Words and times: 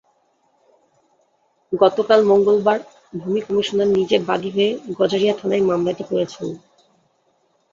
গতকাল 1.73 2.19
মঙ্গলবার 2.25 2.79
ভূমি 3.13 3.41
কমিশনার 3.45 3.89
নিজে 3.97 4.17
বাদী 4.27 4.49
হয়ে 4.55 4.69
গজারিয়া 4.97 5.33
থানায় 5.39 5.63
মামলাটি 5.69 6.03
করেছেন। 6.09 6.47